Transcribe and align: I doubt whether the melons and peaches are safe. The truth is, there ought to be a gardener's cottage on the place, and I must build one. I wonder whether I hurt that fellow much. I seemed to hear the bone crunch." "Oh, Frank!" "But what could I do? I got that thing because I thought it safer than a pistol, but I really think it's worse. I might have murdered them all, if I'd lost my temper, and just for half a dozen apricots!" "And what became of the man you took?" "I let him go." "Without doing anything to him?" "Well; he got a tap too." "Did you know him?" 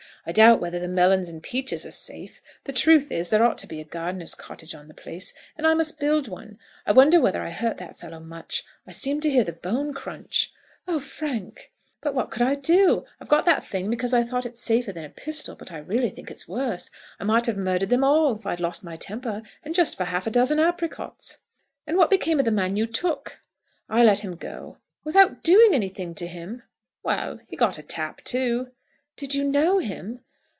I 0.23 0.31
doubt 0.33 0.61
whether 0.61 0.77
the 0.77 0.87
melons 0.87 1.29
and 1.29 1.41
peaches 1.41 1.83
are 1.83 1.89
safe. 1.89 2.43
The 2.65 2.71
truth 2.73 3.11
is, 3.11 3.29
there 3.29 3.43
ought 3.43 3.57
to 3.57 3.65
be 3.65 3.81
a 3.81 3.83
gardener's 3.83 4.35
cottage 4.35 4.75
on 4.75 4.85
the 4.85 4.93
place, 4.93 5.33
and 5.57 5.65
I 5.65 5.73
must 5.73 5.97
build 5.99 6.27
one. 6.27 6.59
I 6.85 6.91
wonder 6.91 7.19
whether 7.19 7.41
I 7.41 7.49
hurt 7.49 7.77
that 7.77 7.97
fellow 7.97 8.19
much. 8.19 8.63
I 8.85 8.91
seemed 8.91 9.23
to 9.23 9.31
hear 9.31 9.43
the 9.43 9.51
bone 9.51 9.95
crunch." 9.95 10.53
"Oh, 10.87 10.99
Frank!" 10.99 11.71
"But 12.01 12.13
what 12.13 12.29
could 12.29 12.43
I 12.43 12.53
do? 12.53 13.03
I 13.19 13.25
got 13.25 13.45
that 13.45 13.65
thing 13.65 13.89
because 13.89 14.13
I 14.13 14.21
thought 14.21 14.45
it 14.45 14.57
safer 14.57 14.91
than 14.91 15.05
a 15.05 15.09
pistol, 15.09 15.55
but 15.55 15.71
I 15.71 15.79
really 15.79 16.11
think 16.11 16.29
it's 16.29 16.47
worse. 16.47 16.91
I 17.19 17.23
might 17.23 17.47
have 17.47 17.57
murdered 17.57 17.89
them 17.89 18.03
all, 18.03 18.35
if 18.35 18.45
I'd 18.45 18.59
lost 18.59 18.83
my 18.83 18.97
temper, 18.97 19.41
and 19.63 19.73
just 19.73 19.97
for 19.97 20.03
half 20.03 20.27
a 20.27 20.29
dozen 20.29 20.59
apricots!" 20.59 21.39
"And 21.87 21.97
what 21.97 22.11
became 22.11 22.37
of 22.37 22.45
the 22.45 22.51
man 22.51 22.77
you 22.77 22.85
took?" 22.85 23.39
"I 23.89 24.03
let 24.03 24.19
him 24.23 24.35
go." 24.35 24.77
"Without 25.03 25.41
doing 25.41 25.73
anything 25.73 26.13
to 26.13 26.27
him?" 26.27 26.61
"Well; 27.01 27.39
he 27.47 27.55
got 27.57 27.79
a 27.79 27.81
tap 27.81 28.21
too." 28.23 28.69
"Did 29.17 29.35
you 29.35 29.43
know 29.43 29.77
him?" 29.79 30.21